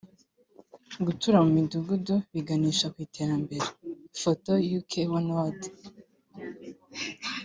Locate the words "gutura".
1.05-1.37